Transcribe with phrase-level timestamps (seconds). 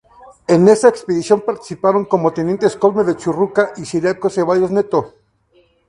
[0.47, 5.13] En esta expedición participaron como tenientes Cosme de Churruca y Ciriaco Ceballos Neto.